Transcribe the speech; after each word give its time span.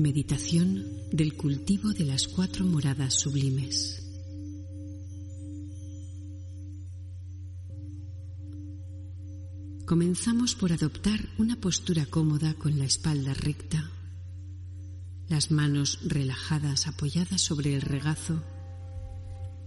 Meditación 0.00 0.86
del 1.12 1.34
cultivo 1.34 1.92
de 1.92 2.06
las 2.06 2.26
cuatro 2.26 2.64
moradas 2.64 3.12
sublimes. 3.12 4.02
Comenzamos 9.84 10.54
por 10.54 10.72
adoptar 10.72 11.20
una 11.36 11.60
postura 11.60 12.06
cómoda 12.06 12.54
con 12.54 12.78
la 12.78 12.86
espalda 12.86 13.34
recta, 13.34 13.90
las 15.28 15.50
manos 15.50 15.98
relajadas 16.02 16.86
apoyadas 16.86 17.42
sobre 17.42 17.74
el 17.74 17.82
regazo 17.82 18.42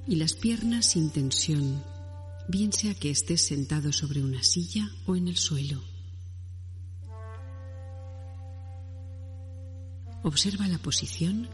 y 0.08 0.16
las 0.16 0.34
piernas 0.34 0.88
sin 0.88 1.12
tensión, 1.12 1.84
bien 2.48 2.74
sea 2.74 2.96
que 2.96 3.12
estés 3.12 3.46
sentado 3.46 3.94
sobre 3.94 4.24
una 4.24 4.42
silla 4.42 4.90
o 5.06 5.16
en 5.16 5.28
el 5.28 5.38
suelo. 5.38 5.93
Observa 10.24 10.68
la 10.68 10.78
posición 10.78 11.50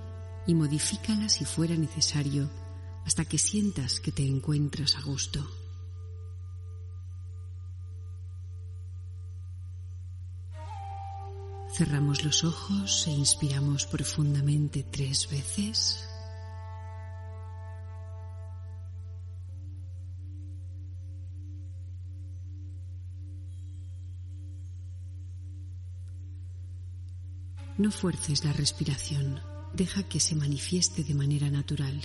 y 0.46 0.54
modifícala 0.54 1.28
si 1.30 1.44
fuera 1.46 1.76
necesario 1.76 2.50
hasta 3.06 3.26
que 3.26 3.38
sientas 3.38 4.00
que 4.00 4.12
te 4.12 4.26
encuentras 4.26 4.96
a 4.96 5.02
gusto. 5.02 5.48
Cerramos 11.74 12.26
los 12.26 12.44
ojos 12.44 13.08
e 13.08 13.12
inspiramos 13.12 13.86
profundamente 13.86 14.84
tres 14.84 15.30
veces. 15.30 16.09
No 27.80 27.92
fuerces 27.92 28.44
la 28.44 28.52
respiración, 28.52 29.40
deja 29.74 30.04
que 30.04 30.20
se 30.20 30.36
manifieste 30.36 31.02
de 31.06 31.14
manera 31.14 31.50
natural. 31.50 31.98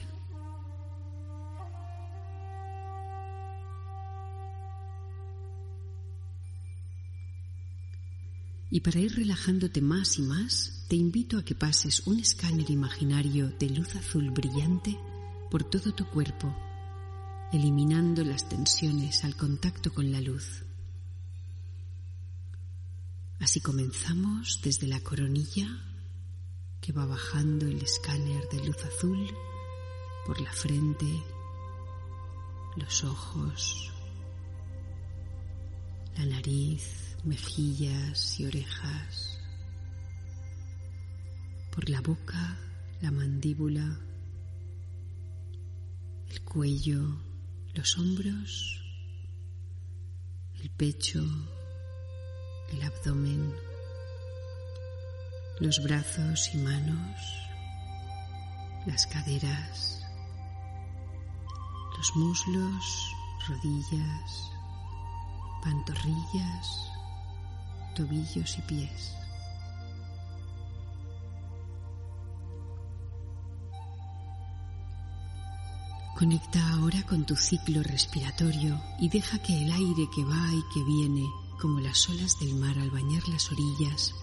Y 8.71 8.83
para 8.83 9.01
ir 9.01 9.17
relajándote 9.17 9.81
más 9.81 10.17
y 10.21 10.23
más, 10.23 10.85
te 10.89 10.95
invito 10.95 11.39
a 11.39 11.45
que 11.45 11.57
pases 11.57 12.07
un 12.07 12.21
escáner 12.21 12.71
imaginario 12.71 13.51
de 13.51 13.71
luz 13.71 13.97
azul 13.97 14.31
brillante 14.31 14.97
por 15.51 15.65
todo 15.65 15.93
tu 15.93 16.07
cuerpo, 16.07 16.55
eliminando 17.53 18.23
las 18.23 18.49
tensiones 18.49 19.25
al 19.25 19.35
contacto 19.35 19.93
con 19.93 20.13
la 20.13 20.21
luz. 20.21 20.63
Así 23.41 23.61
comenzamos 23.61 24.61
desde 24.63 24.87
la 24.87 25.01
coronilla 25.01 25.67
que 26.81 26.93
va 26.93 27.07
bajando 27.07 27.67
el 27.67 27.83
escáner 27.83 28.49
de 28.49 28.65
luz 28.65 28.85
azul 28.85 29.27
por 30.27 30.41
la 30.41 30.53
frente, 30.53 31.07
los 32.77 33.05
ojos, 33.05 33.93
la 36.17 36.27
nariz, 36.27 37.17
mejillas 37.25 38.39
y 38.39 38.47
orejas, 38.47 39.39
por 41.75 41.89
la 41.91 42.01
boca, 42.01 42.59
la 43.01 43.11
mandíbula, 43.11 44.01
el 46.29 46.43
cuello, 46.43 47.17
los 47.75 47.99
hombros, 47.99 48.81
el 50.63 50.71
pecho, 50.71 51.25
el 52.75 52.83
abdomen, 52.83 53.55
los 55.61 55.83
brazos 55.83 56.51
y 56.53 56.59
manos, 56.59 57.49
las 58.87 59.07
caderas, 59.07 60.05
los 61.97 62.17
muslos, 62.17 63.15
rodillas, 63.49 64.51
pantorrillas, 65.63 66.91
tobillos 67.95 68.59
y 68.59 68.63
pies. 68.63 69.17
Conecta 76.19 76.61
ahora 76.75 77.03
con 77.03 77.25
tu 77.25 77.37
ciclo 77.37 77.83
respiratorio 77.83 78.81
y 78.99 79.09
deja 79.09 79.39
que 79.39 79.63
el 79.63 79.73
aire 79.73 80.09
que 80.15 80.25
va 80.25 80.49
y 80.53 80.63
que 80.73 80.83
viene 80.85 81.44
como 81.65 81.81
las 81.81 82.11
olas 82.11 82.39
del 82.41 82.57
mar 82.57 82.79
al 82.79 82.91
bañar 82.91 83.27
las 83.27 83.51
orillas, 83.51 84.15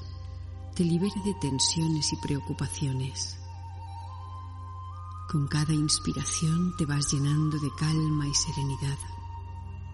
te 0.76 0.84
libere 0.84 1.20
de 1.26 1.34
tensiones 1.42 2.14
y 2.14 2.16
preocupaciones. 2.18 3.40
Con 5.28 5.48
cada 5.48 5.74
inspiración 5.74 6.76
te 6.78 6.86
vas 6.86 7.12
llenando 7.12 7.58
de 7.58 7.72
calma 7.80 8.28
y 8.28 8.36
serenidad 8.36 8.98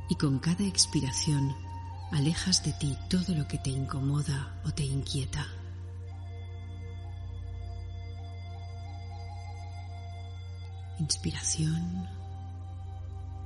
y 0.10 0.16
con 0.16 0.40
cada 0.40 0.66
expiración 0.66 1.56
alejas 2.12 2.66
de 2.66 2.74
ti 2.74 2.98
todo 3.10 3.34
lo 3.34 3.48
que 3.48 3.60
te 3.60 3.70
incomoda 3.70 4.62
o 4.66 4.72
te 4.72 4.84
inquieta. 4.84 5.48
Inspiración 11.00 12.10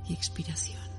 y 0.08 0.12
expiración. 0.12 0.91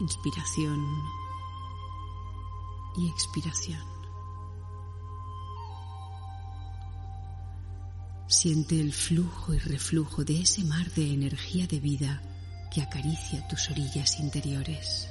Inspiración 0.00 0.84
y 2.96 3.08
expiración. 3.08 3.82
Siente 8.28 8.80
el 8.80 8.92
flujo 8.92 9.54
y 9.54 9.58
reflujo 9.58 10.24
de 10.24 10.42
ese 10.42 10.62
mar 10.64 10.90
de 10.92 11.12
energía 11.12 11.66
de 11.66 11.80
vida 11.80 12.22
que 12.72 12.82
acaricia 12.82 13.46
tus 13.48 13.70
orillas 13.70 14.20
interiores. 14.20 15.08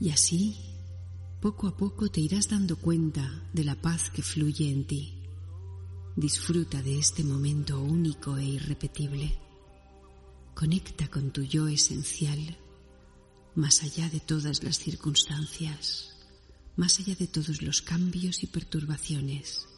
Y 0.00 0.10
así 0.10 0.73
poco 1.44 1.68
a 1.68 1.76
poco 1.76 2.10
te 2.10 2.22
irás 2.22 2.48
dando 2.48 2.76
cuenta 2.76 3.50
de 3.52 3.64
la 3.64 3.74
paz 3.74 4.08
que 4.08 4.22
fluye 4.22 4.70
en 4.70 4.86
ti. 4.86 5.12
Disfruta 6.16 6.80
de 6.80 6.98
este 6.98 7.22
momento 7.22 7.82
único 7.82 8.38
e 8.38 8.44
irrepetible. 8.46 9.38
Conecta 10.54 11.06
con 11.08 11.32
tu 11.32 11.42
yo 11.42 11.68
esencial, 11.68 12.56
más 13.56 13.82
allá 13.82 14.08
de 14.08 14.20
todas 14.20 14.62
las 14.62 14.78
circunstancias, 14.78 16.16
más 16.76 16.98
allá 17.00 17.14
de 17.14 17.26
todos 17.26 17.60
los 17.60 17.82
cambios 17.82 18.42
y 18.42 18.46
perturbaciones. 18.46 19.68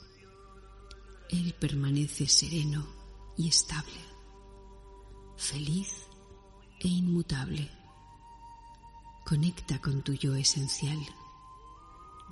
Él 1.31 1.53
permanece 1.59 2.29
sereno 2.29 2.87
y 3.37 3.49
estable, 3.49 4.03
feliz 5.37 5.89
e 6.79 6.87
inmutable. 6.87 7.69
Conecta 9.25 9.81
con 9.81 10.05
tu 10.05 10.13
yo 10.13 10.37
esencial 10.37 11.05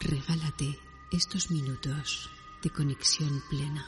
Regálate 0.00 0.78
estos 1.12 1.50
minutos 1.50 2.28
de 2.62 2.70
conexión 2.70 3.42
plena. 3.48 3.86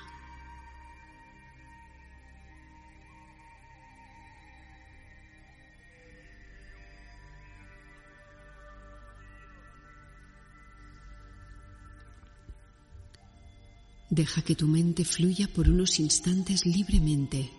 Deja 14.09 14.41
que 14.43 14.55
tu 14.55 14.67
mente 14.67 15.05
fluya 15.05 15.49
por 15.49 15.69
unos 15.69 15.99
instantes 15.99 16.64
libremente. 16.64 17.50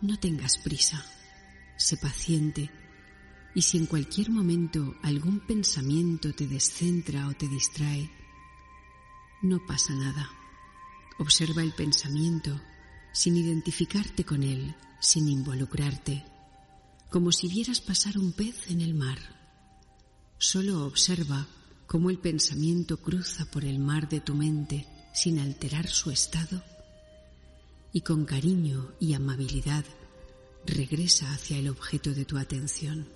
No 0.00 0.18
tengas 0.20 0.58
prisa. 0.58 1.04
Sé 1.76 1.96
paciente 1.96 2.70
y 3.54 3.62
si 3.62 3.78
en 3.78 3.86
cualquier 3.86 4.30
momento 4.30 4.96
algún 5.02 5.40
pensamiento 5.40 6.32
te 6.32 6.46
descentra 6.46 7.28
o 7.28 7.34
te 7.34 7.48
distrae, 7.48 8.10
no 9.42 9.64
pasa 9.64 9.94
nada. 9.94 10.28
Observa 11.18 11.62
el 11.62 11.72
pensamiento 11.72 12.60
sin 13.12 13.36
identificarte 13.36 14.24
con 14.24 14.42
él, 14.42 14.74
sin 15.00 15.28
involucrarte, 15.28 16.24
como 17.10 17.30
si 17.30 17.46
vieras 17.46 17.80
pasar 17.80 18.18
un 18.18 18.32
pez 18.32 18.70
en 18.70 18.80
el 18.80 18.94
mar. 18.94 19.18
Solo 20.38 20.84
observa 20.84 21.46
cómo 21.86 22.10
el 22.10 22.18
pensamiento 22.18 22.96
cruza 22.96 23.44
por 23.44 23.64
el 23.64 23.78
mar 23.78 24.08
de 24.08 24.20
tu 24.20 24.34
mente 24.34 24.86
sin 25.14 25.38
alterar 25.38 25.86
su 25.86 26.10
estado 26.10 26.62
y 27.92 28.00
con 28.00 28.24
cariño 28.24 28.92
y 28.98 29.14
amabilidad 29.14 29.84
regresa 30.66 31.32
hacia 31.32 31.58
el 31.58 31.68
objeto 31.68 32.12
de 32.12 32.24
tu 32.24 32.36
atención. 32.36 33.06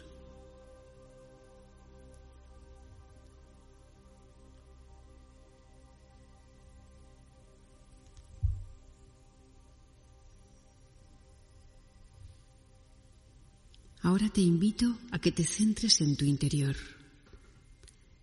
Ahora 14.03 14.29
te 14.29 14.41
invito 14.41 14.97
a 15.11 15.19
que 15.19 15.33
te 15.33 15.45
centres 15.45 16.00
en 16.00 16.17
tu 16.17 16.25
interior, 16.25 16.77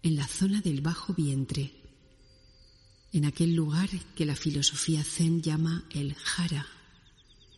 en 0.03 0.15
la 0.15 0.27
zona 0.27 0.61
del 0.61 0.81
bajo 0.81 1.13
vientre, 1.13 1.73
en 3.11 3.25
aquel 3.25 3.55
lugar 3.55 3.89
que 4.15 4.25
la 4.25 4.35
filosofía 4.35 5.03
zen 5.03 5.41
llama 5.41 5.83
el 5.91 6.13
jara, 6.15 6.65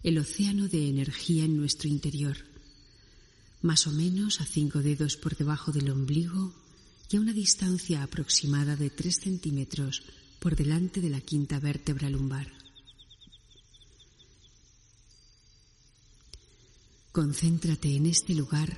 el 0.04 0.18
océano 0.18 0.68
de 0.68 0.90
energía 0.90 1.46
en 1.46 1.58
nuestro 1.58 1.90
interior, 1.90 2.38
más 3.62 3.86
o 3.88 3.92
menos 3.92 4.42
a 4.42 4.46
cinco 4.46 4.80
dedos 4.80 5.18
por 5.18 5.36
debajo 5.36 5.72
del 5.72 5.90
ombligo 5.90 6.54
y 7.10 7.18
a 7.18 7.20
una 7.20 7.34
distancia 7.34 8.04
aproximada 8.04 8.75
de 8.75 8.90
tres 8.90 9.20
centímetros 9.20 10.04
por 10.40 10.56
delante 10.56 11.02
de 11.02 11.10
la 11.10 11.22
quinta 11.22 11.60
vértebra 11.60 12.10
lumbar. 12.10 12.67
Concéntrate 17.18 17.96
en 17.96 18.06
este 18.06 18.36
lugar 18.36 18.78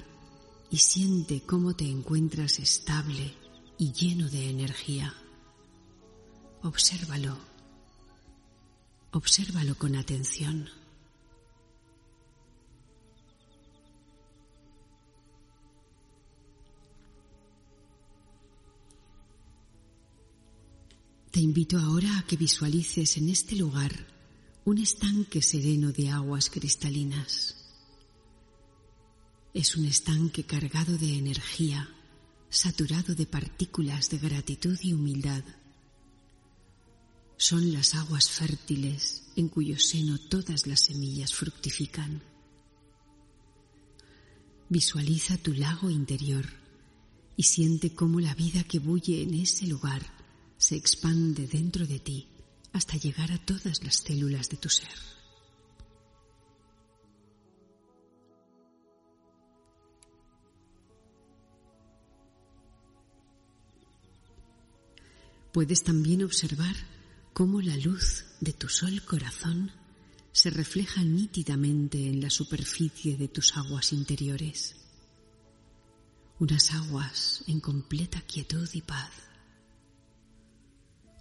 y 0.71 0.77
siente 0.77 1.41
cómo 1.41 1.75
te 1.75 1.83
encuentras 1.83 2.59
estable 2.59 3.33
y 3.77 3.91
lleno 3.91 4.29
de 4.29 4.49
energía. 4.49 5.13
Obsérvalo. 6.63 7.37
Obsérvalo 9.11 9.75
con 9.75 9.97
atención. 9.97 10.69
Te 21.31 21.41
invito 21.41 21.77
ahora 21.77 22.19
a 22.19 22.23
que 22.25 22.37
visualices 22.37 23.17
en 23.17 23.27
este 23.27 23.57
lugar 23.57 24.07
un 24.63 24.77
estanque 24.77 25.41
sereno 25.41 25.91
de 25.91 26.09
aguas 26.09 26.49
cristalinas. 26.49 27.58
Es 29.53 29.75
un 29.75 29.85
estanque 29.85 30.43
cargado 30.43 30.97
de 30.97 31.17
energía, 31.17 31.89
saturado 32.49 33.15
de 33.15 33.25
partículas 33.25 34.09
de 34.09 34.19
gratitud 34.19 34.77
y 34.83 34.93
humildad. 34.93 35.43
Son 37.37 37.73
las 37.73 37.95
aguas 37.95 38.29
fértiles 38.29 39.23
en 39.35 39.47
cuyo 39.49 39.79
seno 39.79 40.19
todas 40.19 40.67
las 40.67 40.81
semillas 40.81 41.33
fructifican. 41.33 42.21
Visualiza 44.69 45.37
tu 45.37 45.53
lago 45.53 45.89
interior 45.89 46.45
y 47.35 47.43
siente 47.43 47.95
cómo 47.95 48.19
la 48.19 48.35
vida 48.35 48.63
que 48.65 48.77
bulle 48.77 49.23
en 49.23 49.33
ese 49.33 49.65
lugar 49.65 50.13
se 50.57 50.75
expande 50.75 51.47
dentro 51.47 51.87
de 51.87 51.99
ti 51.99 52.27
hasta 52.71 52.97
llegar 52.97 53.31
a 53.31 53.43
todas 53.43 53.83
las 53.83 53.95
células 53.95 54.49
de 54.49 54.57
tu 54.57 54.69
ser. 54.69 55.18
Puedes 65.51 65.83
también 65.83 66.23
observar 66.23 66.75
cómo 67.33 67.61
la 67.61 67.77
luz 67.77 68.25
de 68.39 68.53
tu 68.53 68.69
sol 68.69 69.01
corazón 69.03 69.71
se 70.31 70.49
refleja 70.49 71.03
nítidamente 71.03 72.07
en 72.07 72.21
la 72.21 72.29
superficie 72.29 73.17
de 73.17 73.27
tus 73.27 73.57
aguas 73.57 73.93
interiores, 73.93 74.75
unas 76.39 76.71
aguas 76.73 77.43
en 77.47 77.59
completa 77.59 78.21
quietud 78.21 78.69
y 78.73 78.81
paz 78.81 79.11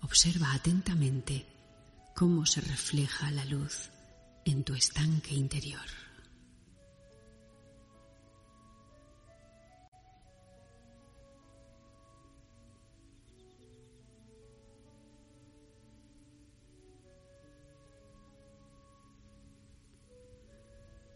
Observa 0.03 0.53
atentamente 0.53 1.47
cómo 2.15 2.47
se 2.47 2.61
refleja 2.61 3.31
la 3.31 3.45
luz 3.45 3.91
en 4.45 4.65
tu 4.65 4.75
estanque 4.75 5.35
interior. 5.35 6.08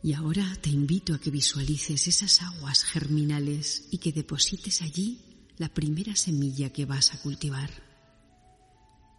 Y 0.02 0.14
ahora 0.14 0.56
te 0.60 0.70
invito 0.70 1.14
a 1.14 1.20
que 1.20 1.31
visualices 1.31 2.08
esas 2.08 2.43
aguas 2.43 2.82
germinales 2.82 3.87
y 3.93 3.99
que 3.99 4.10
deposites 4.12 4.82
allí 4.82 5.20
la 5.58 5.69
primera 5.69 6.16
semilla 6.16 6.72
que 6.72 6.87
vas 6.87 7.14
a 7.14 7.22
cultivar. 7.22 7.70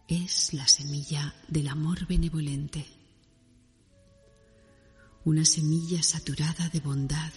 Es 0.08 0.52
la 0.52 0.68
semilla 0.68 1.34
del 1.48 1.68
amor 1.68 2.06
benevolente, 2.06 2.86
una 5.24 5.46
semilla 5.46 6.02
saturada 6.02 6.68
de 6.68 6.80
bondad, 6.80 7.32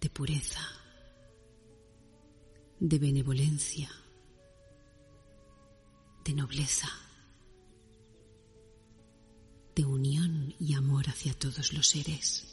de 0.00 0.08
pureza, 0.08 0.62
de 2.78 2.98
benevolencia, 3.00 3.90
de 6.24 6.32
nobleza, 6.32 7.01
de 9.74 9.84
unión 9.84 10.54
y 10.58 10.74
amor 10.74 11.08
hacia 11.08 11.34
todos 11.34 11.72
los 11.72 11.88
seres. 11.88 12.44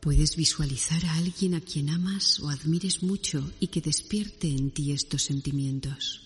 Puedes 0.00 0.36
visualizar 0.36 1.04
a 1.06 1.14
alguien 1.14 1.54
a 1.54 1.60
quien 1.60 1.90
amas 1.90 2.40
o 2.40 2.48
admires 2.48 3.02
mucho 3.02 3.50
y 3.60 3.68
que 3.68 3.80
despierte 3.80 4.48
en 4.48 4.70
ti 4.70 4.92
estos 4.92 5.22
sentimientos. 5.22 6.22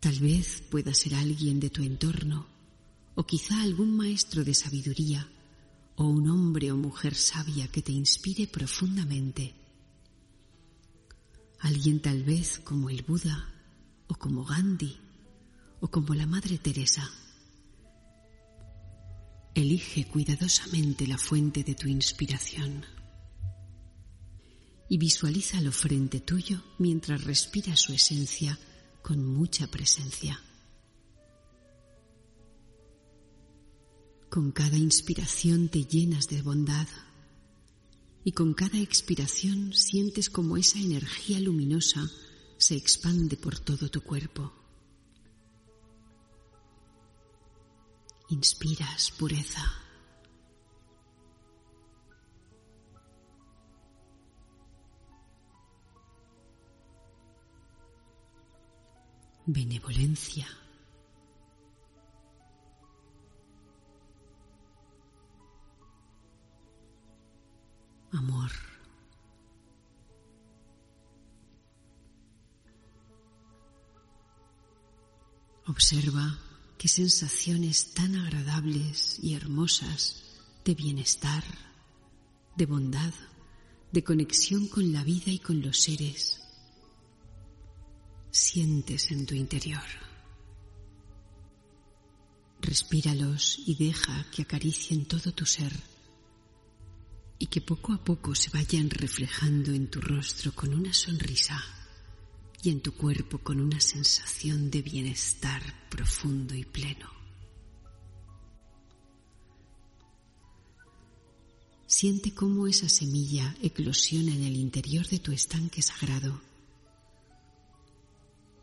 Tal 0.00 0.18
vez 0.20 0.62
pueda 0.70 0.94
ser 0.94 1.14
alguien 1.14 1.60
de 1.60 1.70
tu 1.70 1.82
entorno 1.82 2.46
o 3.14 3.26
quizá 3.26 3.62
algún 3.62 3.96
maestro 3.96 4.44
de 4.44 4.54
sabiduría 4.54 5.28
o 5.96 6.04
un 6.04 6.28
hombre 6.28 6.72
o 6.72 6.76
mujer 6.76 7.14
sabia 7.14 7.68
que 7.68 7.82
te 7.82 7.92
inspire 7.92 8.46
profundamente. 8.46 9.54
Alguien 11.60 12.00
tal 12.00 12.22
vez 12.22 12.60
como 12.60 12.90
el 12.90 13.02
Buda 13.02 13.52
o 14.06 14.14
como 14.14 14.44
Gandhi 14.44 15.03
o 15.84 15.88
como 15.90 16.14
la 16.14 16.26
Madre 16.26 16.56
Teresa 16.56 17.10
Elige 19.54 20.06
cuidadosamente 20.06 21.06
la 21.06 21.18
fuente 21.18 21.62
de 21.62 21.74
tu 21.74 21.88
inspiración 21.88 22.86
y 24.88 24.96
visualízalo 24.96 25.72
frente 25.72 26.20
tuyo 26.20 26.62
mientras 26.78 27.24
respiras 27.24 27.80
su 27.80 27.92
esencia 27.92 28.58
con 29.02 29.26
mucha 29.26 29.66
presencia. 29.66 30.40
Con 34.30 34.52
cada 34.52 34.78
inspiración 34.78 35.68
te 35.68 35.84
llenas 35.84 36.28
de 36.28 36.40
bondad 36.40 36.88
y 38.24 38.32
con 38.32 38.54
cada 38.54 38.78
expiración 38.80 39.74
sientes 39.74 40.30
como 40.30 40.56
esa 40.56 40.78
energía 40.78 41.40
luminosa 41.40 42.10
se 42.56 42.74
expande 42.74 43.36
por 43.36 43.58
todo 43.58 43.90
tu 43.90 44.00
cuerpo. 44.00 44.63
Inspiras 48.34 49.12
pureza. 49.12 49.62
Benevolencia. 59.46 60.46
Amor. 68.12 68.50
Observa 75.66 76.43
qué 76.78 76.88
sensaciones 76.88 77.94
tan 77.94 78.16
agradables 78.16 79.18
y 79.22 79.34
hermosas 79.34 80.22
de 80.64 80.74
bienestar, 80.74 81.44
de 82.56 82.66
bondad, 82.66 83.12
de 83.92 84.02
conexión 84.02 84.68
con 84.68 84.92
la 84.92 85.04
vida 85.04 85.30
y 85.30 85.38
con 85.38 85.62
los 85.62 85.80
seres 85.80 86.40
sientes 88.30 89.12
en 89.12 89.26
tu 89.26 89.34
interior. 89.34 89.82
Respíralos 92.60 93.60
y 93.66 93.76
deja 93.76 94.26
que 94.32 94.42
acaricien 94.42 95.06
todo 95.06 95.32
tu 95.32 95.46
ser 95.46 95.72
y 97.38 97.46
que 97.46 97.60
poco 97.60 97.92
a 97.92 98.02
poco 98.02 98.34
se 98.34 98.50
vayan 98.50 98.90
reflejando 98.90 99.72
en 99.72 99.88
tu 99.88 100.00
rostro 100.00 100.52
con 100.52 100.74
una 100.74 100.92
sonrisa 100.92 101.62
y 102.64 102.70
en 102.70 102.80
tu 102.80 102.94
cuerpo 102.94 103.38
con 103.38 103.60
una 103.60 103.78
sensación 103.78 104.70
de 104.70 104.80
bienestar 104.80 105.62
profundo 105.90 106.54
y 106.54 106.64
pleno. 106.64 107.10
Siente 111.86 112.32
cómo 112.32 112.66
esa 112.66 112.88
semilla 112.88 113.54
eclosiona 113.60 114.34
en 114.34 114.44
el 114.44 114.56
interior 114.56 115.06
de 115.06 115.18
tu 115.18 115.32
estanque 115.32 115.82
sagrado. 115.82 116.40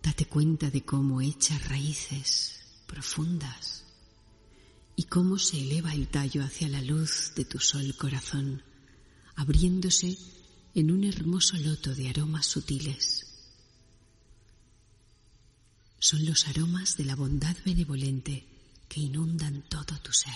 Date 0.01 0.25
cuenta 0.25 0.71
de 0.71 0.81
cómo 0.83 1.21
echa 1.21 1.59
raíces 1.59 2.59
profundas 2.87 3.85
y 4.95 5.03
cómo 5.03 5.37
se 5.37 5.61
eleva 5.61 5.93
el 5.93 6.07
tallo 6.07 6.43
hacia 6.43 6.67
la 6.69 6.81
luz 6.81 7.33
de 7.35 7.45
tu 7.45 7.59
sol 7.59 7.95
corazón, 7.95 8.63
abriéndose 9.35 10.17
en 10.73 10.89
un 10.89 11.03
hermoso 11.03 11.55
loto 11.57 11.93
de 11.93 12.09
aromas 12.09 12.47
sutiles. 12.47 13.30
Son 16.03 16.25
los 16.25 16.47
aromas 16.47 16.97
de 16.97 17.05
la 17.05 17.15
bondad 17.15 17.55
benevolente 17.63 18.43
que 18.89 18.99
inundan 18.99 19.61
todo 19.69 19.99
tu 20.01 20.11
ser. 20.11 20.33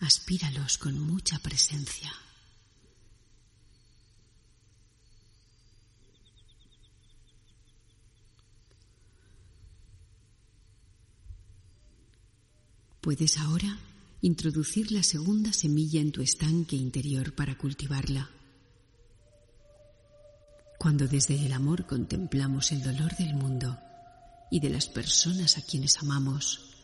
Aspíralos 0.00 0.76
con 0.76 1.00
mucha 1.00 1.38
presencia. 1.38 2.12
Puedes 13.00 13.38
ahora 13.38 13.78
introducir 14.20 14.92
la 14.92 15.02
segunda 15.02 15.54
semilla 15.54 16.02
en 16.02 16.12
tu 16.12 16.20
estanque 16.20 16.76
interior 16.76 17.34
para 17.34 17.56
cultivarla. 17.56 18.41
Cuando 20.82 21.06
desde 21.06 21.36
el 21.46 21.52
amor 21.52 21.86
contemplamos 21.86 22.72
el 22.72 22.82
dolor 22.82 23.14
del 23.14 23.34
mundo 23.34 23.78
y 24.50 24.58
de 24.58 24.68
las 24.68 24.88
personas 24.88 25.56
a 25.56 25.62
quienes 25.62 26.02
amamos, 26.02 26.74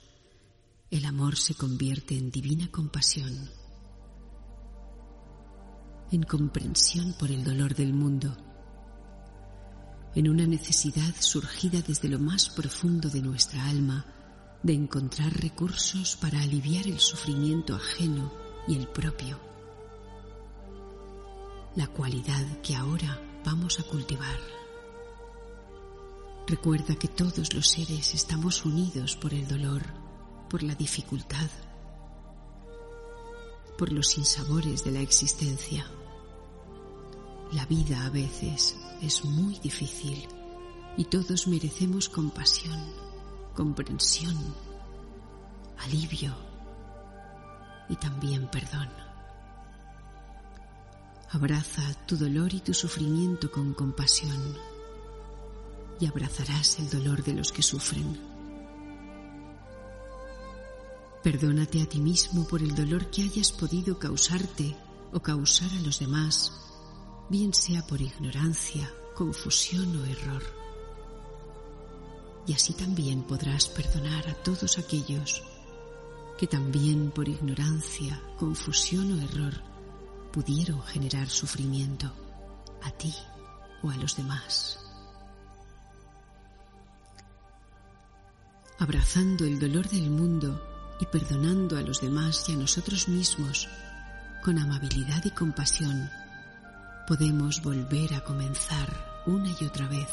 el 0.89 1.05
amor 1.05 1.37
se 1.37 1.57
convierte 1.57 2.17
en 2.17 2.31
divina 2.31 2.71
compasión, 2.71 3.51
en 6.13 6.23
comprensión 6.23 7.13
por 7.19 7.33
el 7.33 7.43
dolor 7.43 7.75
del 7.75 7.93
mundo, 7.93 8.37
en 10.15 10.29
una 10.29 10.47
necesidad 10.47 11.13
surgida 11.19 11.83
desde 11.83 12.09
lo 12.09 12.21
más 12.21 12.51
profundo 12.51 13.11
de 13.11 13.21
nuestra 13.21 13.69
alma 13.69 14.07
de 14.63 14.75
encontrar 14.75 15.33
recursos 15.43 16.15
para 16.15 16.41
aliviar 16.41 16.87
el 16.87 17.01
sufrimiento 17.01 17.75
ajeno 17.75 18.33
y 18.69 18.77
el 18.77 18.87
propio, 18.87 19.41
la 21.75 21.89
cualidad 21.89 22.47
que 22.63 22.77
ahora 22.77 23.25
vamos 23.45 23.81
a 23.81 23.83
cultivar. 23.83 24.39
Recuerda 26.47 26.95
que 26.95 27.09
todos 27.09 27.55
los 27.55 27.69
seres 27.69 28.15
estamos 28.15 28.65
unidos 28.65 29.17
por 29.17 29.35
el 29.35 29.47
dolor, 29.47 29.83
por 30.49 30.63
la 30.63 30.75
dificultad, 30.75 31.51
por 33.77 33.93
los 33.93 34.09
sinsabores 34.09 34.85
de 34.85 34.93
la 34.93 35.01
existencia. 35.01 35.87
La 37.53 37.67
vida 37.67 38.05
a 38.05 38.11
veces 38.11 38.77
es 39.03 39.25
muy 39.25 39.59
difícil 39.59 40.27
y 40.97 41.05
todos 41.05 41.47
merecemos 41.49 42.09
compasión 42.09 43.09
comprensión, 43.59 44.37
alivio 45.79 46.33
y 47.89 47.97
también 47.97 48.49
perdón. 48.53 49.08
Abraza 51.31 51.83
tu 52.07 52.17
dolor 52.17 52.55
y 52.55 52.61
tu 52.61 52.73
sufrimiento 52.73 53.51
con 53.51 53.75
compasión 53.75 54.57
y 56.01 56.07
abrazarás 56.07 56.79
el 56.79 56.89
dolor 56.89 57.23
de 57.23 57.35
los 57.35 57.53
que 57.53 57.63
sufren. 57.63 58.19
Perdónate 61.23 61.83
a 61.83 61.87
ti 61.87 62.01
mismo 62.01 62.47
por 62.47 62.63
el 62.63 62.75
dolor 62.75 63.11
que 63.11 63.23
hayas 63.23 63.53
podido 63.53 63.99
causarte 63.99 64.77
o 65.13 65.21
causar 65.21 65.71
a 65.73 65.81
los 65.81 65.99
demás, 65.99 66.53
bien 67.29 67.53
sea 67.53 67.87
por 67.87 68.01
ignorancia, 68.01 68.91
confusión 69.15 69.97
o 69.97 70.05
error 70.05 70.59
y 72.49 72.55
así 72.55 72.73
también 72.73 73.23
podrás 73.23 73.69
perdonar 73.69 74.27
a 74.27 74.35
todos 74.35 74.79
aquellos 74.79 75.43
que 76.39 76.47
también 76.47 77.11
por 77.11 77.29
ignorancia, 77.29 78.23
confusión 78.39 79.13
o 79.13 79.23
error 79.23 79.68
pudieron 80.33 80.83
generar 80.83 81.29
sufrimiento 81.29 82.13
a 82.83 82.91
ti 82.91 83.15
o 83.83 83.91
a 83.91 83.97
los 83.97 84.17
demás. 84.17 84.79
Abrazando 88.79 89.45
el 89.45 89.59
dolor 89.59 89.89
del 89.89 90.09
mundo 90.11 90.63
y 91.01 91.07
perdonando 91.07 91.77
a 91.77 91.83
los 91.83 92.01
demás 92.01 92.49
y 92.49 92.53
a 92.53 92.57
nosotros 92.57 93.09
mismos 93.09 93.69
con 94.45 94.59
amabilidad 94.59 95.25
y 95.25 95.31
compasión, 95.31 96.09
podemos 97.07 97.63
volver 97.63 98.15
a 98.15 98.23
comenzar 98.23 99.23
una 99.27 99.51
y 99.61 99.65
otra 99.65 99.89
vez, 99.89 100.09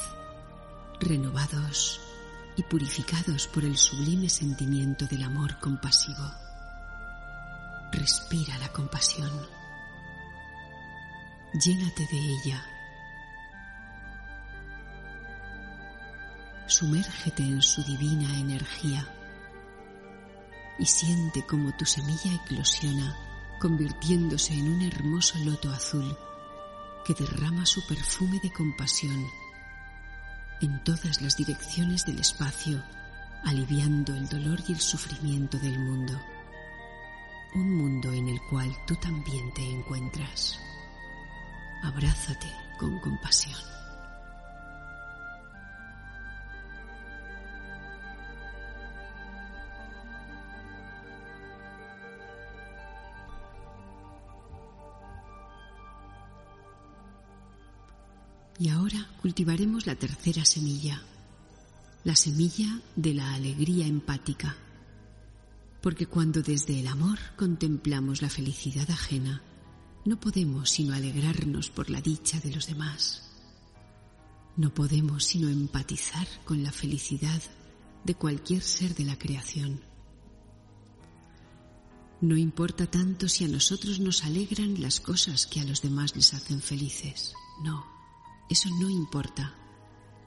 renovados 0.98 2.00
y 2.56 2.62
purificados 2.64 3.46
por 3.48 3.64
el 3.64 3.76
sublime 3.76 4.28
sentimiento 4.28 5.06
del 5.06 5.22
amor 5.22 5.58
compasivo. 5.60 6.30
Respira 7.92 8.58
la 8.58 8.72
compasión. 8.72 9.30
Llénate 11.52 12.06
de 12.06 12.18
ella. 12.18 12.64
Sumérgete 16.66 17.42
en 17.42 17.62
su 17.62 17.82
divina 17.84 18.38
energía 18.38 19.08
y 20.78 20.84
siente 20.84 21.46
como 21.46 21.74
tu 21.76 21.86
semilla 21.86 22.34
eclosiona 22.34 23.16
convirtiéndose 23.60 24.52
en 24.52 24.72
un 24.72 24.82
hermoso 24.82 25.38
loto 25.38 25.70
azul 25.70 26.16
que 27.06 27.14
derrama 27.14 27.64
su 27.64 27.86
perfume 27.86 28.40
de 28.42 28.52
compasión 28.52 29.26
en 30.60 30.82
todas 30.84 31.20
las 31.22 31.36
direcciones 31.36 32.04
del 32.04 32.18
espacio, 32.18 32.82
aliviando 33.44 34.14
el 34.14 34.28
dolor 34.28 34.58
y 34.66 34.72
el 34.72 34.80
sufrimiento 34.80 35.58
del 35.58 35.78
mundo. 35.78 36.18
Un 37.54 37.76
mundo 37.76 38.12
en 38.12 38.28
el 38.28 38.40
cual 38.50 38.74
tú 38.86 38.96
también 38.96 39.52
te 39.52 39.62
encuentras. 39.62 40.58
Abrázate 41.82 42.50
con 42.78 42.98
compasión. 43.00 43.76
Y 58.58 58.70
ahora 58.70 59.06
cultivaremos 59.20 59.86
la 59.86 59.96
tercera 59.96 60.44
semilla, 60.44 61.02
la 62.04 62.16
semilla 62.16 62.80
de 62.94 63.12
la 63.12 63.34
alegría 63.34 63.86
empática. 63.86 64.56
Porque 65.82 66.06
cuando 66.06 66.42
desde 66.42 66.80
el 66.80 66.86
amor 66.86 67.18
contemplamos 67.36 68.22
la 68.22 68.30
felicidad 68.30 68.90
ajena, 68.90 69.42
no 70.06 70.20
podemos 70.20 70.70
sino 70.70 70.94
alegrarnos 70.94 71.68
por 71.68 71.90
la 71.90 72.00
dicha 72.00 72.38
de 72.38 72.52
los 72.52 72.68
demás. 72.68 73.22
No 74.56 74.72
podemos 74.72 75.24
sino 75.24 75.48
empatizar 75.48 76.26
con 76.44 76.62
la 76.62 76.70
felicidad 76.70 77.42
de 78.04 78.14
cualquier 78.14 78.62
ser 78.62 78.94
de 78.94 79.04
la 79.04 79.18
creación. 79.18 79.82
No 82.20 82.36
importa 82.36 82.86
tanto 82.86 83.28
si 83.28 83.44
a 83.44 83.48
nosotros 83.48 83.98
nos 83.98 84.24
alegran 84.24 84.80
las 84.80 85.00
cosas 85.00 85.46
que 85.46 85.60
a 85.60 85.64
los 85.64 85.82
demás 85.82 86.14
les 86.14 86.32
hacen 86.34 86.62
felices, 86.62 87.34
no. 87.64 87.84
Eso 88.48 88.70
no 88.80 88.88
importa. 88.88 89.54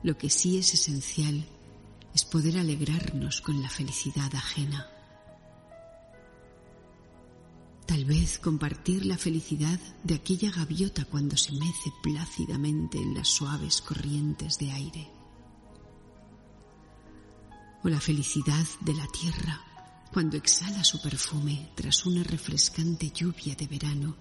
Lo 0.03 0.17
que 0.17 0.29
sí 0.29 0.57
es 0.57 0.73
esencial 0.73 1.47
es 2.13 2.25
poder 2.25 2.57
alegrarnos 2.57 3.39
con 3.39 3.61
la 3.61 3.69
felicidad 3.69 4.35
ajena. 4.35 4.87
Tal 7.89 8.05
vez 8.05 8.37
compartir 8.37 9.07
la 9.07 9.17
felicidad 9.17 9.79
de 10.03 10.13
aquella 10.13 10.51
gaviota 10.51 11.05
cuando 11.05 11.35
se 11.35 11.53
mece 11.53 11.91
plácidamente 12.03 12.99
en 12.99 13.15
las 13.15 13.29
suaves 13.29 13.81
corrientes 13.81 14.59
de 14.59 14.71
aire. 14.71 15.11
O 17.83 17.89
la 17.89 17.99
felicidad 17.99 18.63
de 18.81 18.93
la 18.93 19.07
tierra 19.07 19.59
cuando 20.13 20.37
exhala 20.37 20.83
su 20.83 21.01
perfume 21.01 21.71
tras 21.73 22.05
una 22.05 22.21
refrescante 22.21 23.09
lluvia 23.09 23.55
de 23.55 23.65
verano 23.65 24.15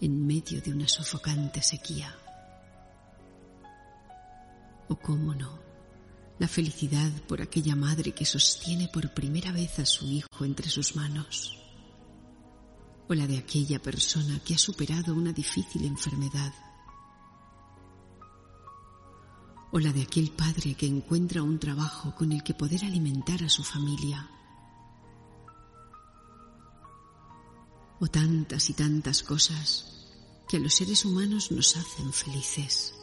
en 0.00 0.26
medio 0.26 0.62
de 0.62 0.72
una 0.72 0.88
sofocante 0.88 1.60
sequía. 1.60 2.16
O 4.88 4.96
cómo 4.96 5.34
no, 5.34 5.58
la 6.38 6.48
felicidad 6.48 7.12
por 7.28 7.42
aquella 7.42 7.76
madre 7.76 8.12
que 8.12 8.24
sostiene 8.24 8.88
por 8.88 9.12
primera 9.12 9.52
vez 9.52 9.80
a 9.80 9.84
su 9.84 10.06
hijo 10.06 10.46
entre 10.46 10.70
sus 10.70 10.96
manos. 10.96 11.61
O 13.12 13.14
la 13.14 13.26
de 13.26 13.36
aquella 13.36 13.78
persona 13.78 14.40
que 14.42 14.54
ha 14.54 14.58
superado 14.58 15.12
una 15.12 15.34
difícil 15.34 15.84
enfermedad. 15.84 16.50
O 19.70 19.78
la 19.78 19.92
de 19.92 20.00
aquel 20.00 20.30
padre 20.30 20.72
que 20.72 20.86
encuentra 20.86 21.42
un 21.42 21.58
trabajo 21.58 22.14
con 22.14 22.32
el 22.32 22.42
que 22.42 22.54
poder 22.54 22.86
alimentar 22.86 23.44
a 23.44 23.50
su 23.50 23.64
familia. 23.64 24.30
O 28.00 28.06
tantas 28.06 28.70
y 28.70 28.72
tantas 28.72 29.22
cosas 29.22 30.08
que 30.48 30.56
a 30.56 30.60
los 30.60 30.72
seres 30.72 31.04
humanos 31.04 31.52
nos 31.52 31.76
hacen 31.76 32.14
felices. 32.14 32.94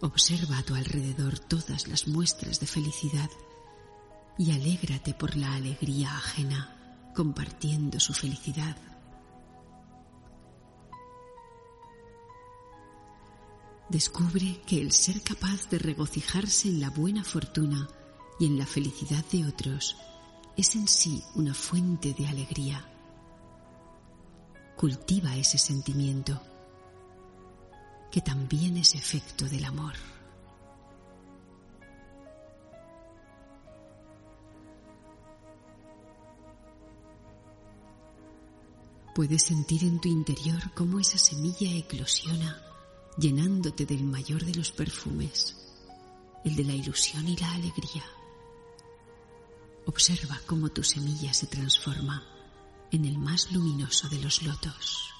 Observa 0.00 0.56
a 0.56 0.62
tu 0.62 0.74
alrededor 0.74 1.38
todas 1.38 1.88
las 1.88 2.08
muestras 2.08 2.58
de 2.58 2.66
felicidad 2.66 3.28
y 4.38 4.52
alégrate 4.52 5.12
por 5.12 5.36
la 5.36 5.52
alegría 5.52 6.16
ajena, 6.16 7.12
compartiendo 7.14 8.00
su 8.00 8.14
felicidad. 8.14 8.78
Descubre 13.94 14.60
que 14.66 14.80
el 14.80 14.90
ser 14.90 15.22
capaz 15.22 15.68
de 15.70 15.78
regocijarse 15.78 16.66
en 16.66 16.80
la 16.80 16.90
buena 16.90 17.22
fortuna 17.22 17.88
y 18.40 18.46
en 18.46 18.58
la 18.58 18.66
felicidad 18.66 19.24
de 19.26 19.46
otros 19.46 19.96
es 20.56 20.74
en 20.74 20.88
sí 20.88 21.22
una 21.36 21.54
fuente 21.54 22.12
de 22.12 22.26
alegría. 22.26 22.84
Cultiva 24.76 25.36
ese 25.36 25.58
sentimiento, 25.58 26.42
que 28.10 28.20
también 28.20 28.78
es 28.78 28.96
efecto 28.96 29.44
del 29.44 29.64
amor. 29.64 29.94
Puedes 39.14 39.44
sentir 39.44 39.84
en 39.84 40.00
tu 40.00 40.08
interior 40.08 40.72
cómo 40.74 40.98
esa 40.98 41.16
semilla 41.16 41.70
eclosiona, 41.70 42.60
llenándote 43.16 43.86
del 43.86 44.04
mayor 44.04 44.44
de 44.44 44.54
los 44.54 44.72
perfumes, 44.72 45.56
el 46.44 46.56
de 46.56 46.64
la 46.64 46.74
ilusión 46.74 47.28
y 47.28 47.36
la 47.36 47.52
alegría. 47.52 48.04
Observa 49.86 50.40
cómo 50.46 50.70
tu 50.70 50.82
semilla 50.82 51.32
se 51.32 51.46
transforma 51.46 52.22
en 52.90 53.04
el 53.04 53.18
más 53.18 53.52
luminoso 53.52 54.08
de 54.08 54.18
los 54.18 54.42
lotos. 54.42 55.10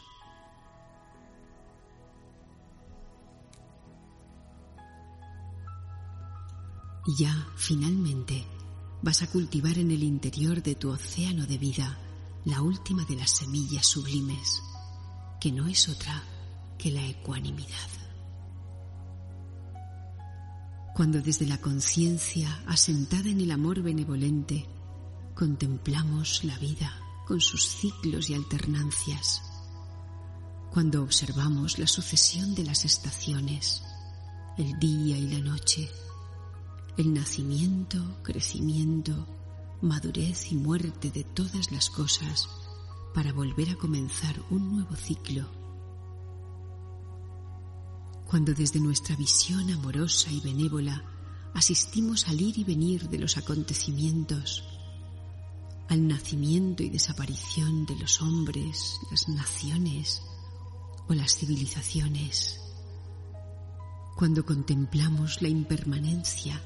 Y 7.06 7.22
ya, 7.22 7.48
finalmente, 7.56 8.46
vas 9.02 9.22
a 9.22 9.26
cultivar 9.26 9.76
en 9.78 9.90
el 9.90 10.02
interior 10.02 10.62
de 10.62 10.74
tu 10.74 10.88
océano 10.88 11.46
de 11.46 11.58
vida 11.58 11.98
la 12.46 12.62
última 12.62 13.04
de 13.04 13.16
las 13.16 13.30
semillas 13.30 13.86
sublimes, 13.86 14.62
que 15.40 15.52
no 15.52 15.66
es 15.66 15.88
otra 15.90 16.22
que 16.78 16.90
la 16.90 17.04
ecuanimidad. 17.06 17.88
Cuando 20.94 21.20
desde 21.20 21.46
la 21.46 21.58
conciencia 21.58 22.62
asentada 22.66 23.28
en 23.28 23.40
el 23.40 23.50
amor 23.50 23.82
benevolente 23.82 24.66
contemplamos 25.34 26.44
la 26.44 26.56
vida 26.58 26.92
con 27.26 27.40
sus 27.40 27.66
ciclos 27.66 28.30
y 28.30 28.34
alternancias, 28.34 29.42
cuando 30.72 31.02
observamos 31.02 31.78
la 31.78 31.86
sucesión 31.86 32.54
de 32.54 32.64
las 32.64 32.84
estaciones, 32.84 33.82
el 34.56 34.78
día 34.78 35.18
y 35.18 35.28
la 35.28 35.40
noche, 35.40 35.90
el 36.96 37.12
nacimiento, 37.12 38.22
crecimiento, 38.22 39.26
madurez 39.82 40.52
y 40.52 40.54
muerte 40.54 41.10
de 41.10 41.24
todas 41.24 41.72
las 41.72 41.90
cosas 41.90 42.48
para 43.14 43.32
volver 43.32 43.70
a 43.70 43.76
comenzar 43.76 44.40
un 44.50 44.76
nuevo 44.76 44.94
ciclo. 44.94 45.63
Cuando 48.34 48.52
desde 48.52 48.80
nuestra 48.80 49.14
visión 49.14 49.70
amorosa 49.70 50.28
y 50.32 50.40
benévola 50.40 51.04
asistimos 51.54 52.26
al 52.26 52.40
ir 52.40 52.59
y 52.59 52.64
venir 52.64 53.09
de 53.09 53.20
los 53.20 53.37
acontecimientos, 53.37 54.64
al 55.88 56.09
nacimiento 56.09 56.82
y 56.82 56.90
desaparición 56.90 57.87
de 57.87 57.94
los 57.94 58.20
hombres, 58.22 58.98
las 59.12 59.28
naciones 59.28 60.20
o 61.06 61.14
las 61.14 61.37
civilizaciones, 61.37 62.61
cuando 64.16 64.44
contemplamos 64.44 65.40
la 65.40 65.48
impermanencia 65.48 66.61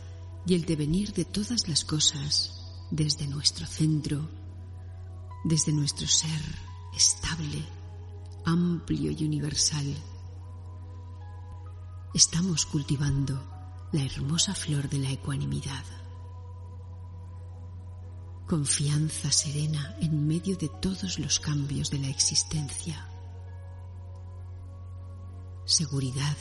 y 0.47 0.55
el 0.55 0.65
devenir 0.65 1.13
de 1.13 1.27
todas 1.27 1.69
las 1.69 1.85
cosas 1.85 2.65
desde 2.91 3.27
nuestro 3.27 3.67
centro, 3.67 4.31
desde 5.45 5.75
nuestro 5.75 6.07
ser 6.07 6.41
estable, 6.97 7.63
amplio 8.47 9.11
y 9.11 9.23
universal. 9.23 9.95
Estamos 12.15 12.67
cultivando 12.67 13.89
la 13.93 14.03
hermosa 14.03 14.55
flor 14.55 14.89
de 14.89 14.99
la 14.99 15.11
ecuanimidad. 15.11 15.85
Confianza 18.47 19.31
serena 19.31 19.97
en 20.01 20.27
medio 20.27 20.57
de 20.57 20.69
todos 20.69 21.19
los 21.19 21.39
cambios 21.39 21.91
de 21.91 21.99
la 21.99 22.09
existencia. 22.09 23.07
Seguridad 25.65 26.37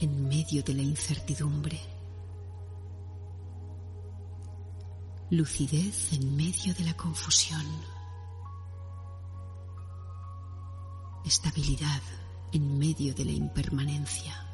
en 0.00 0.28
medio 0.28 0.62
de 0.62 0.74
la 0.74 0.82
incertidumbre 0.82 1.80
lucidez 5.32 6.12
en 6.12 6.36
medio 6.36 6.74
de 6.74 6.84
la 6.84 6.94
confusión, 6.94 7.64
estabilidad 11.24 12.02
en 12.52 12.78
medio 12.78 13.14
de 13.14 13.24
la 13.24 13.32
impermanencia. 13.32 14.51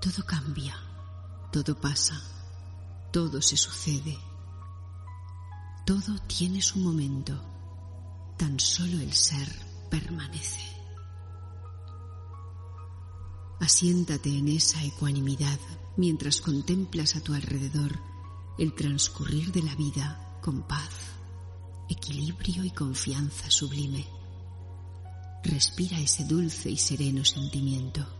Todo 0.00 0.24
cambia, 0.24 0.74
todo 1.52 1.78
pasa, 1.78 2.18
todo 3.12 3.42
se 3.42 3.58
sucede, 3.58 4.16
todo 5.84 6.18
tiene 6.26 6.62
su 6.62 6.78
momento, 6.78 7.38
tan 8.38 8.58
solo 8.58 8.98
el 8.98 9.12
ser 9.12 9.48
permanece. 9.90 10.62
Asiéntate 13.60 14.30
en 14.38 14.48
esa 14.48 14.82
ecuanimidad 14.82 15.60
mientras 15.98 16.40
contemplas 16.40 17.16
a 17.16 17.20
tu 17.20 17.34
alrededor 17.34 18.00
el 18.58 18.74
transcurrir 18.74 19.52
de 19.52 19.62
la 19.62 19.74
vida 19.74 20.38
con 20.40 20.62
paz, 20.62 21.12
equilibrio 21.90 22.64
y 22.64 22.70
confianza 22.70 23.50
sublime. 23.50 24.08
Respira 25.44 26.00
ese 26.00 26.24
dulce 26.24 26.70
y 26.70 26.78
sereno 26.78 27.22
sentimiento. 27.22 28.19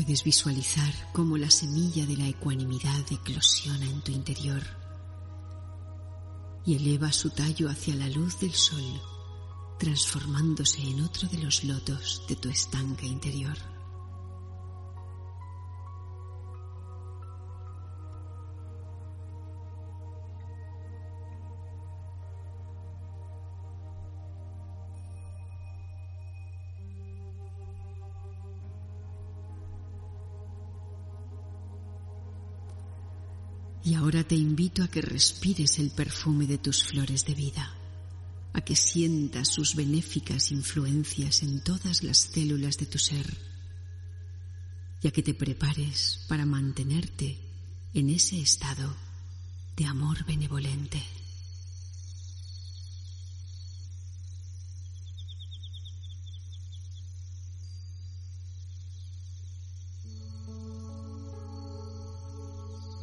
Puedes 0.00 0.24
visualizar 0.24 0.94
cómo 1.12 1.36
la 1.36 1.50
semilla 1.50 2.06
de 2.06 2.16
la 2.16 2.26
ecuanimidad 2.26 3.04
eclosiona 3.10 3.84
en 3.84 4.00
tu 4.00 4.12
interior 4.12 4.62
y 6.64 6.76
eleva 6.76 7.12
su 7.12 7.28
tallo 7.28 7.68
hacia 7.68 7.94
la 7.96 8.08
luz 8.08 8.40
del 8.40 8.54
sol, 8.54 8.82
transformándose 9.78 10.80
en 10.80 11.02
otro 11.02 11.28
de 11.28 11.36
los 11.36 11.64
lotos 11.64 12.22
de 12.26 12.36
tu 12.36 12.48
estanque 12.48 13.04
interior. 13.04 13.58
Ahora 34.00 34.24
te 34.24 34.34
invito 34.34 34.82
a 34.82 34.88
que 34.88 35.02
respires 35.02 35.78
el 35.78 35.90
perfume 35.90 36.46
de 36.46 36.56
tus 36.56 36.84
flores 36.84 37.26
de 37.26 37.34
vida, 37.34 37.70
a 38.54 38.62
que 38.62 38.74
sientas 38.74 39.48
sus 39.48 39.74
benéficas 39.74 40.52
influencias 40.52 41.42
en 41.42 41.62
todas 41.62 42.02
las 42.02 42.16
células 42.32 42.78
de 42.78 42.86
tu 42.86 42.98
ser 42.98 43.36
y 45.02 45.08
a 45.08 45.10
que 45.10 45.22
te 45.22 45.34
prepares 45.34 46.24
para 46.28 46.46
mantenerte 46.46 47.38
en 47.92 48.08
ese 48.08 48.40
estado 48.40 48.96
de 49.76 49.84
amor 49.84 50.24
benevolente. 50.24 51.19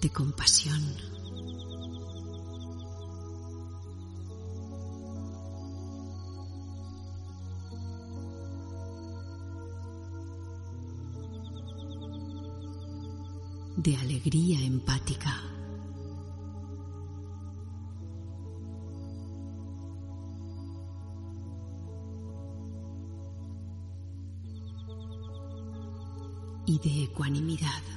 De 0.07 0.13
compasión. 0.13 0.81
de 13.75 13.95
alegría 13.97 14.59
empática. 14.65 15.33
y 26.69 26.79
de 26.79 27.03
ecuanimidad. 27.05 27.96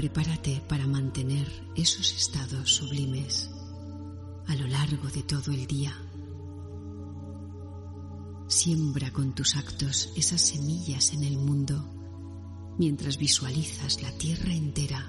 Prepárate 0.00 0.62
para 0.66 0.86
mantener 0.86 1.46
esos 1.76 2.14
estados 2.14 2.72
sublimes 2.72 3.50
a 4.46 4.54
lo 4.54 4.66
largo 4.66 5.08
de 5.10 5.22
todo 5.22 5.52
el 5.52 5.66
día. 5.66 5.94
Siembra 8.48 9.10
con 9.10 9.34
tus 9.34 9.56
actos 9.56 10.10
esas 10.16 10.40
semillas 10.40 11.12
en 11.12 11.22
el 11.22 11.36
mundo 11.36 11.84
mientras 12.78 13.18
visualizas 13.18 14.00
la 14.00 14.10
tierra 14.12 14.54
entera 14.54 15.04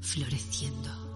floreciendo. 0.00 1.07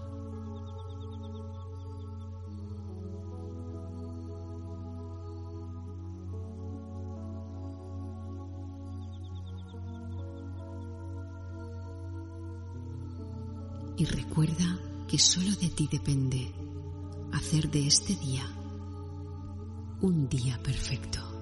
Recuerda 14.33 14.79
que 15.07 15.19
solo 15.19 15.51
de 15.61 15.69
ti 15.69 15.87
depende 15.91 16.51
hacer 17.33 17.69
de 17.69 17.85
este 17.85 18.15
día 18.15 18.43
un 20.01 20.27
día 20.27 20.57
perfecto. 20.63 21.32